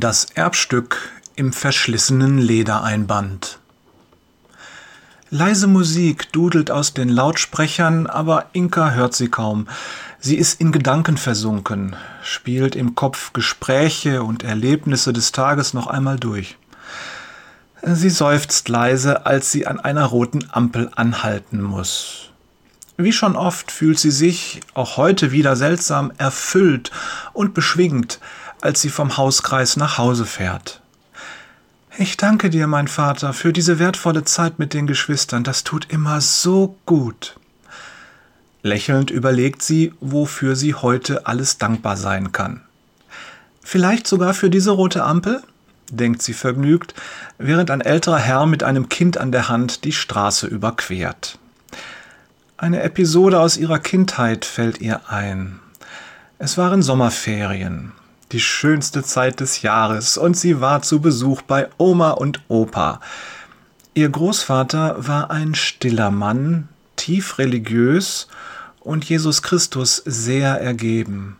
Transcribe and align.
Das 0.00 0.28
Erbstück 0.34 1.10
im 1.36 1.52
verschlissenen 1.52 2.38
Ledereinband. 2.38 3.58
Leise 5.28 5.66
Musik 5.66 6.32
dudelt 6.32 6.70
aus 6.70 6.94
den 6.94 7.10
Lautsprechern, 7.10 8.06
aber 8.06 8.46
Inka 8.54 8.92
hört 8.92 9.12
sie 9.14 9.28
kaum. 9.28 9.68
Sie 10.18 10.36
ist 10.36 10.58
in 10.58 10.72
Gedanken 10.72 11.18
versunken, 11.18 11.96
spielt 12.22 12.76
im 12.76 12.94
Kopf 12.94 13.34
Gespräche 13.34 14.22
und 14.22 14.42
Erlebnisse 14.42 15.12
des 15.12 15.32
Tages 15.32 15.74
noch 15.74 15.86
einmal 15.86 16.18
durch. 16.18 16.56
Sie 17.82 18.08
seufzt 18.08 18.70
leise, 18.70 19.26
als 19.26 19.52
sie 19.52 19.66
an 19.66 19.80
einer 19.80 20.06
roten 20.06 20.48
Ampel 20.50 20.90
anhalten 20.96 21.60
muss. 21.60 22.30
Wie 22.96 23.12
schon 23.12 23.36
oft 23.36 23.70
fühlt 23.70 23.98
sie 23.98 24.10
sich, 24.10 24.60
auch 24.72 24.96
heute 24.96 25.30
wieder 25.30 25.56
seltsam, 25.56 26.10
erfüllt 26.16 26.90
und 27.34 27.52
beschwingt, 27.52 28.18
als 28.60 28.80
sie 28.80 28.90
vom 28.90 29.16
Hauskreis 29.16 29.76
nach 29.76 29.98
Hause 29.98 30.26
fährt. 30.26 30.80
Ich 31.98 32.16
danke 32.16 32.50
dir, 32.50 32.66
mein 32.66 32.88
Vater, 32.88 33.32
für 33.32 33.52
diese 33.52 33.78
wertvolle 33.78 34.24
Zeit 34.24 34.58
mit 34.58 34.74
den 34.74 34.86
Geschwistern. 34.86 35.44
Das 35.44 35.64
tut 35.64 35.86
immer 35.90 36.20
so 36.20 36.76
gut. 36.86 37.36
Lächelnd 38.62 39.10
überlegt 39.10 39.62
sie, 39.62 39.92
wofür 40.00 40.54
sie 40.56 40.74
heute 40.74 41.26
alles 41.26 41.58
dankbar 41.58 41.96
sein 41.96 42.32
kann. 42.32 42.62
Vielleicht 43.62 44.06
sogar 44.06 44.34
für 44.34 44.50
diese 44.50 44.70
rote 44.70 45.04
Ampel? 45.04 45.42
denkt 45.90 46.22
sie 46.22 46.34
vergnügt, 46.34 46.94
während 47.38 47.70
ein 47.70 47.80
älterer 47.80 48.18
Herr 48.18 48.46
mit 48.46 48.62
einem 48.62 48.88
Kind 48.88 49.18
an 49.18 49.32
der 49.32 49.48
Hand 49.48 49.84
die 49.84 49.92
Straße 49.92 50.46
überquert. 50.46 51.38
Eine 52.56 52.82
Episode 52.82 53.40
aus 53.40 53.56
ihrer 53.56 53.80
Kindheit 53.80 54.44
fällt 54.44 54.80
ihr 54.80 55.10
ein. 55.10 55.58
Es 56.38 56.56
waren 56.56 56.80
Sommerferien 56.80 57.92
die 58.32 58.40
schönste 58.40 59.02
Zeit 59.02 59.40
des 59.40 59.62
Jahres, 59.62 60.16
und 60.16 60.36
sie 60.36 60.60
war 60.60 60.82
zu 60.82 61.00
Besuch 61.00 61.42
bei 61.42 61.68
Oma 61.78 62.10
und 62.12 62.40
Opa. 62.48 63.00
Ihr 63.94 64.08
Großvater 64.08 64.96
war 65.06 65.30
ein 65.30 65.54
stiller 65.54 66.10
Mann, 66.10 66.68
tief 66.96 67.38
religiös 67.38 68.28
und 68.80 69.04
Jesus 69.04 69.42
Christus 69.42 70.02
sehr 70.04 70.60
ergeben. 70.60 71.36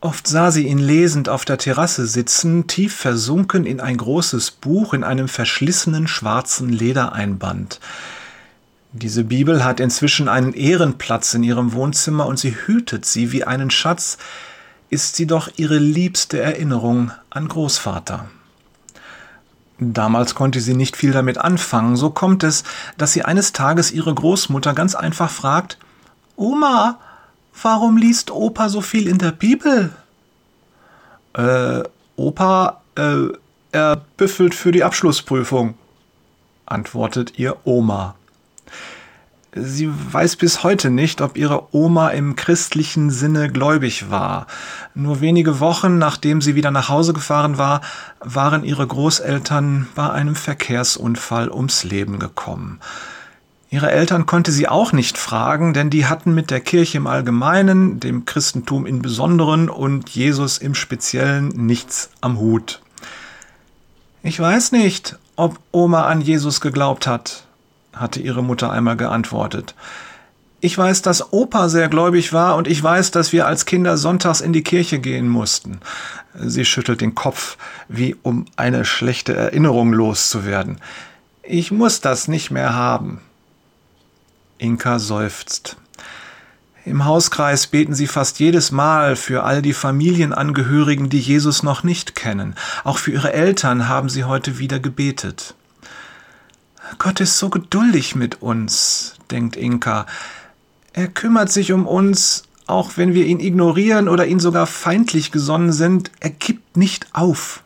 Oft 0.00 0.26
sah 0.28 0.50
sie 0.50 0.66
ihn 0.66 0.78
lesend 0.78 1.30
auf 1.30 1.46
der 1.46 1.56
Terrasse 1.56 2.06
sitzen, 2.06 2.66
tief 2.66 2.94
versunken 2.94 3.64
in 3.64 3.80
ein 3.80 3.96
großes 3.96 4.50
Buch 4.50 4.92
in 4.92 5.02
einem 5.02 5.28
verschlissenen 5.28 6.06
schwarzen 6.06 6.68
Ledereinband. 6.68 7.80
Diese 8.92 9.24
Bibel 9.24 9.64
hat 9.64 9.80
inzwischen 9.80 10.28
einen 10.28 10.52
Ehrenplatz 10.52 11.34
in 11.34 11.42
ihrem 11.42 11.72
Wohnzimmer 11.72 12.26
und 12.26 12.38
sie 12.38 12.54
hütet 12.54 13.06
sie 13.06 13.32
wie 13.32 13.44
einen 13.44 13.70
Schatz, 13.70 14.18
ist 14.94 15.16
sie 15.16 15.26
doch 15.26 15.50
ihre 15.56 15.78
liebste 15.78 16.40
Erinnerung 16.40 17.10
an 17.28 17.48
Großvater. 17.48 18.30
Damals 19.80 20.36
konnte 20.36 20.60
sie 20.60 20.74
nicht 20.74 20.96
viel 20.96 21.10
damit 21.10 21.36
anfangen, 21.36 21.96
so 21.96 22.10
kommt 22.10 22.44
es, 22.44 22.62
dass 22.96 23.12
sie 23.12 23.24
eines 23.24 23.52
Tages 23.52 23.90
ihre 23.90 24.14
Großmutter 24.14 24.72
ganz 24.72 24.94
einfach 24.94 25.30
fragt 25.30 25.78
Oma, 26.36 27.00
warum 27.60 27.96
liest 27.96 28.30
Opa 28.30 28.68
so 28.68 28.80
viel 28.80 29.08
in 29.08 29.18
der 29.18 29.32
Bibel? 29.32 29.90
Äh, 31.32 31.82
Opa, 32.16 32.80
äh, 32.94 33.26
er 33.72 33.96
büffelt 34.16 34.54
für 34.54 34.70
die 34.70 34.84
Abschlussprüfung, 34.84 35.74
antwortet 36.66 37.36
ihr 37.36 37.56
Oma. 37.64 38.14
Sie 39.56 39.88
weiß 39.88 40.34
bis 40.34 40.64
heute 40.64 40.90
nicht, 40.90 41.20
ob 41.20 41.36
ihre 41.36 41.72
Oma 41.72 42.08
im 42.08 42.34
christlichen 42.34 43.10
Sinne 43.10 43.48
gläubig 43.48 44.10
war. 44.10 44.48
Nur 44.94 45.20
wenige 45.20 45.60
Wochen 45.60 45.96
nachdem 45.96 46.42
sie 46.42 46.56
wieder 46.56 46.72
nach 46.72 46.88
Hause 46.88 47.12
gefahren 47.12 47.56
war, 47.56 47.80
waren 48.18 48.64
ihre 48.64 48.84
Großeltern 48.84 49.86
bei 49.94 50.10
einem 50.10 50.34
Verkehrsunfall 50.34 51.52
ums 51.52 51.84
Leben 51.84 52.18
gekommen. 52.18 52.80
Ihre 53.70 53.92
Eltern 53.92 54.26
konnte 54.26 54.50
sie 54.50 54.66
auch 54.66 54.92
nicht 54.92 55.18
fragen, 55.18 55.72
denn 55.72 55.88
die 55.88 56.06
hatten 56.06 56.34
mit 56.34 56.50
der 56.50 56.60
Kirche 56.60 56.96
im 56.96 57.06
Allgemeinen, 57.06 58.00
dem 58.00 58.24
Christentum 58.24 58.86
im 58.86 59.02
Besonderen 59.02 59.68
und 59.68 60.10
Jesus 60.10 60.58
im 60.58 60.74
Speziellen 60.74 61.48
nichts 61.48 62.10
am 62.20 62.40
Hut. 62.40 62.80
Ich 64.24 64.40
weiß 64.40 64.72
nicht, 64.72 65.16
ob 65.36 65.60
Oma 65.70 66.06
an 66.06 66.20
Jesus 66.20 66.60
geglaubt 66.60 67.06
hat, 67.06 67.44
hatte 67.94 68.20
ihre 68.20 68.42
Mutter 68.42 68.70
einmal 68.70 68.96
geantwortet. 68.96 69.74
Ich 70.60 70.78
weiß, 70.78 71.02
dass 71.02 71.32
Opa 71.32 71.68
sehr 71.68 71.88
gläubig 71.88 72.32
war 72.32 72.56
und 72.56 72.66
ich 72.66 72.82
weiß, 72.82 73.10
dass 73.10 73.32
wir 73.32 73.46
als 73.46 73.66
Kinder 73.66 73.98
sonntags 73.98 74.40
in 74.40 74.54
die 74.54 74.62
Kirche 74.62 74.98
gehen 74.98 75.28
mussten. 75.28 75.80
Sie 76.34 76.64
schüttelt 76.64 77.02
den 77.02 77.14
Kopf, 77.14 77.58
wie 77.88 78.16
um 78.22 78.46
eine 78.56 78.84
schlechte 78.86 79.34
Erinnerung 79.36 79.92
loszuwerden. 79.92 80.80
Ich 81.42 81.70
muss 81.70 82.00
das 82.00 82.28
nicht 82.28 82.50
mehr 82.50 82.74
haben. 82.74 83.20
Inka 84.56 84.98
seufzt. 84.98 85.76
Im 86.86 87.04
Hauskreis 87.04 87.66
beten 87.66 87.94
sie 87.94 88.06
fast 88.06 88.40
jedes 88.40 88.70
Mal 88.70 89.16
für 89.16 89.42
all 89.44 89.62
die 89.62 89.72
Familienangehörigen, 89.72 91.08
die 91.08 91.20
Jesus 91.20 91.62
noch 91.62 91.82
nicht 91.82 92.14
kennen. 92.14 92.54
Auch 92.84 92.98
für 92.98 93.10
ihre 93.10 93.32
Eltern 93.32 93.88
haben 93.88 94.08
sie 94.08 94.24
heute 94.24 94.58
wieder 94.58 94.80
gebetet. 94.80 95.54
Gott 96.98 97.20
ist 97.20 97.38
so 97.38 97.50
geduldig 97.50 98.14
mit 98.14 98.42
uns, 98.42 99.16
denkt 99.30 99.56
Inka. 99.56 100.06
Er 100.92 101.08
kümmert 101.08 101.50
sich 101.50 101.72
um 101.72 101.86
uns, 101.86 102.44
auch 102.66 102.92
wenn 102.96 103.14
wir 103.14 103.26
ihn 103.26 103.40
ignorieren 103.40 104.08
oder 104.08 104.26
ihn 104.26 104.40
sogar 104.40 104.66
feindlich 104.66 105.32
gesonnen 105.32 105.72
sind, 105.72 106.10
er 106.20 106.30
gibt 106.30 106.76
nicht 106.76 107.08
auf. 107.12 107.62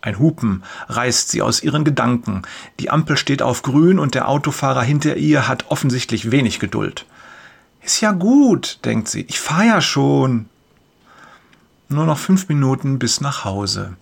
Ein 0.00 0.18
Hupen 0.18 0.62
reißt 0.88 1.28
sie 1.28 1.42
aus 1.42 1.62
ihren 1.62 1.84
Gedanken. 1.84 2.42
Die 2.78 2.90
Ampel 2.90 3.16
steht 3.16 3.42
auf 3.42 3.62
grün 3.62 3.98
und 3.98 4.14
der 4.14 4.28
Autofahrer 4.28 4.82
hinter 4.82 5.16
ihr 5.16 5.48
hat 5.48 5.70
offensichtlich 5.70 6.30
wenig 6.30 6.60
Geduld. 6.60 7.04
Ist 7.82 8.00
ja 8.00 8.12
gut, 8.12 8.78
denkt 8.84 9.08
sie, 9.08 9.22
ich 9.22 9.40
fahr 9.40 9.64
ja 9.64 9.80
schon. 9.80 10.46
Nur 11.88 12.04
noch 12.04 12.18
fünf 12.18 12.48
Minuten 12.48 12.98
bis 12.98 13.20
nach 13.20 13.44
Hause. 13.44 13.96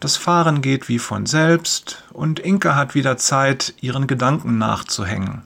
Das 0.00 0.16
Fahren 0.16 0.62
geht 0.62 0.88
wie 0.88 0.98
von 0.98 1.26
selbst 1.26 2.04
und 2.14 2.40
Inke 2.40 2.74
hat 2.74 2.94
wieder 2.94 3.18
Zeit, 3.18 3.74
ihren 3.82 4.06
Gedanken 4.06 4.56
nachzuhängen. 4.56 5.42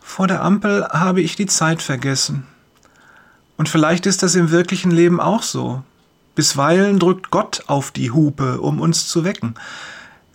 Vor 0.00 0.26
der 0.26 0.42
Ampel 0.42 0.84
habe 0.88 1.20
ich 1.20 1.36
die 1.36 1.46
Zeit 1.46 1.80
vergessen. 1.80 2.44
Und 3.56 3.68
vielleicht 3.68 4.04
ist 4.06 4.24
das 4.24 4.34
im 4.34 4.50
wirklichen 4.50 4.90
Leben 4.90 5.20
auch 5.20 5.44
so. 5.44 5.84
Bisweilen 6.34 6.98
drückt 6.98 7.30
Gott 7.30 7.62
auf 7.68 7.92
die 7.92 8.10
Hupe, 8.10 8.60
um 8.60 8.80
uns 8.80 9.06
zu 9.06 9.22
wecken. 9.22 9.54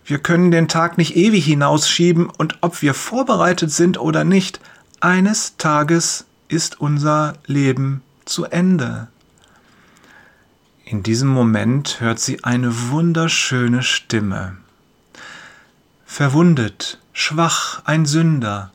Wir 0.06 0.18
können 0.18 0.50
den 0.50 0.66
Tag 0.66 0.96
nicht 0.96 1.14
ewig 1.14 1.44
hinausschieben 1.44 2.30
und 2.30 2.58
ob 2.62 2.80
wir 2.80 2.94
vorbereitet 2.94 3.70
sind 3.70 4.00
oder 4.00 4.24
nicht, 4.24 4.58
eines 5.00 5.58
Tages 5.58 6.24
ist 6.48 6.80
unser 6.80 7.34
Leben 7.46 8.02
zu 8.24 8.46
Ende. 8.46 9.08
In 10.84 11.02
diesem 11.02 11.28
Moment 11.28 12.00
hört 12.00 12.18
sie 12.18 12.44
eine 12.44 12.90
wunderschöne 12.90 13.82
Stimme. 13.82 14.56
Verwundet, 16.04 16.98
schwach, 17.12 17.82
ein 17.84 18.04
Sünder, 18.04 18.72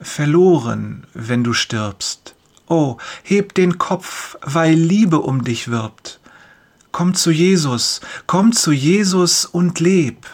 verloren, 0.00 1.06
wenn 1.14 1.42
du 1.42 1.52
stirbst. 1.52 2.34
Oh, 2.68 2.98
heb 3.22 3.54
den 3.54 3.78
Kopf, 3.78 4.36
weil 4.42 4.74
Liebe 4.74 5.20
um 5.20 5.44
dich 5.44 5.68
wirbt. 5.68 6.20
Komm 6.92 7.14
zu 7.14 7.30
Jesus, 7.30 8.00
komm 8.26 8.52
zu 8.52 8.72
Jesus 8.72 9.44
und 9.44 9.80
leb. 9.80 10.26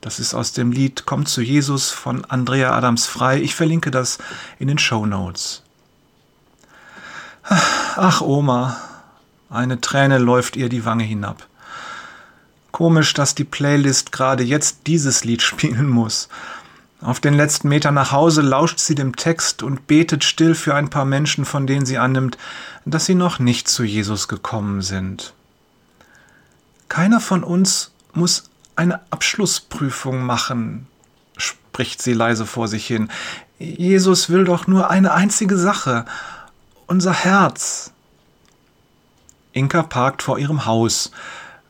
Das 0.00 0.18
ist 0.18 0.34
aus 0.34 0.52
dem 0.52 0.70
Lied 0.70 1.04
Komm 1.06 1.24
zu 1.24 1.40
Jesus 1.40 1.90
von 1.90 2.26
Andrea 2.26 2.76
Adams 2.76 3.06
Frei. 3.06 3.40
Ich 3.40 3.54
verlinke 3.54 3.90
das 3.90 4.18
in 4.58 4.68
den 4.68 4.76
Show 4.76 5.06
Notes. 5.06 5.62
Ach, 7.42 8.20
Oma, 8.20 8.76
eine 9.54 9.80
Träne 9.80 10.18
läuft 10.18 10.56
ihr 10.56 10.68
die 10.68 10.84
Wange 10.84 11.04
hinab. 11.04 11.46
Komisch, 12.72 13.14
dass 13.14 13.34
die 13.34 13.44
Playlist 13.44 14.12
gerade 14.12 14.42
jetzt 14.42 14.86
dieses 14.86 15.24
Lied 15.24 15.42
spielen 15.50 15.88
muss. 15.88 16.28
Auf 17.00 17.20
den 17.20 17.34
letzten 17.34 17.68
Metern 17.68 17.94
nach 17.94 18.12
Hause 18.12 18.40
lauscht 18.40 18.78
sie 18.78 18.94
dem 18.94 19.14
Text 19.14 19.62
und 19.62 19.86
betet 19.86 20.24
still 20.24 20.54
für 20.54 20.74
ein 20.74 20.88
paar 20.88 21.04
Menschen, 21.04 21.44
von 21.44 21.66
denen 21.66 21.84
sie 21.84 21.98
annimmt, 21.98 22.38
dass 22.86 23.04
sie 23.04 23.14
noch 23.14 23.38
nicht 23.38 23.68
zu 23.68 23.84
Jesus 23.84 24.26
gekommen 24.26 24.80
sind. 24.80 25.34
Keiner 26.88 27.20
von 27.20 27.44
uns 27.44 27.92
muss 28.14 28.50
eine 28.76 29.00
Abschlussprüfung 29.10 30.24
machen, 30.24 30.86
spricht 31.36 32.00
sie 32.00 32.12
leise 32.12 32.46
vor 32.46 32.68
sich 32.68 32.86
hin. 32.86 33.10
Jesus 33.58 34.30
will 34.30 34.44
doch 34.44 34.66
nur 34.66 34.90
eine 34.90 35.12
einzige 35.12 35.56
Sache, 35.56 36.06
unser 36.86 37.12
Herz. 37.12 37.92
Inka 39.54 39.84
parkt 39.84 40.22
vor 40.22 40.38
ihrem 40.38 40.66
Haus. 40.66 41.12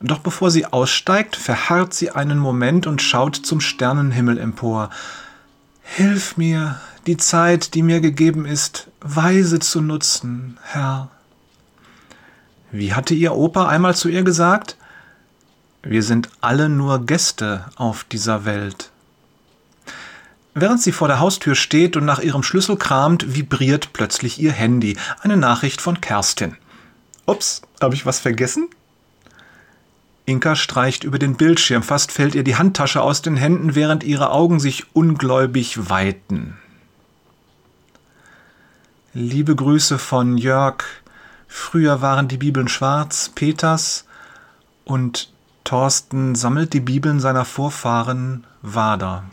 Doch 0.01 0.19
bevor 0.19 0.51
sie 0.51 0.65
aussteigt, 0.65 1.35
verharrt 1.35 1.93
sie 1.93 2.11
einen 2.11 2.39
Moment 2.39 2.87
und 2.87 3.01
schaut 3.01 3.35
zum 3.35 3.61
Sternenhimmel 3.61 4.37
empor. 4.37 4.89
Hilf 5.83 6.35
mir, 6.35 6.79
die 7.07 7.17
Zeit, 7.17 7.75
die 7.75 7.83
mir 7.83 8.01
gegeben 8.01 8.45
ist, 8.45 8.87
weise 8.99 9.59
zu 9.59 9.81
nutzen, 9.81 10.57
Herr. 10.63 11.09
Wie 12.71 12.93
hatte 12.93 13.13
ihr 13.13 13.35
Opa 13.35 13.67
einmal 13.67 13.95
zu 13.95 14.09
ihr 14.09 14.23
gesagt? 14.23 14.75
Wir 15.83 16.01
sind 16.01 16.29
alle 16.41 16.67
nur 16.67 17.05
Gäste 17.05 17.65
auf 17.75 18.03
dieser 18.03 18.43
Welt. 18.43 18.89
Während 20.55 20.81
sie 20.81 20.91
vor 20.91 21.07
der 21.07 21.19
Haustür 21.19 21.53
steht 21.53 21.95
und 21.95 22.05
nach 22.05 22.19
ihrem 22.19 22.41
Schlüssel 22.41 22.77
kramt, 22.77 23.35
vibriert 23.35 23.93
plötzlich 23.93 24.39
ihr 24.39 24.51
Handy. 24.51 24.97
Eine 25.21 25.37
Nachricht 25.37 25.81
von 25.81 26.01
Kerstin. 26.01 26.57
Ups, 27.25 27.61
habe 27.81 27.95
ich 27.95 28.05
was 28.05 28.19
vergessen? 28.19 28.69
Inka 30.25 30.55
streicht 30.55 31.03
über 31.03 31.19
den 31.19 31.35
Bildschirm, 31.35 31.83
fast 31.83 32.11
fällt 32.11 32.35
ihr 32.35 32.43
die 32.43 32.55
Handtasche 32.55 33.01
aus 33.01 33.21
den 33.21 33.37
Händen, 33.37 33.75
während 33.75 34.03
ihre 34.03 34.31
Augen 34.31 34.59
sich 34.59 34.95
ungläubig 34.95 35.89
weiten. 35.89 36.57
Liebe 39.13 39.55
Grüße 39.55 39.97
von 39.97 40.37
Jörg. 40.37 40.83
Früher 41.47 42.01
waren 42.01 42.27
die 42.27 42.37
Bibeln 42.37 42.67
schwarz, 42.67 43.31
Peters 43.33 44.05
und 44.83 45.31
Thorsten 45.63 46.35
sammelt 46.35 46.73
die 46.73 46.79
Bibeln 46.79 47.19
seiner 47.19 47.45
Vorfahren 47.45 48.45
Wader. 48.61 49.23